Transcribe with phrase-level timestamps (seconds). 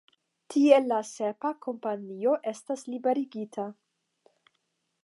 [0.53, 3.71] Tiel la sepa kompanio estas liberigita.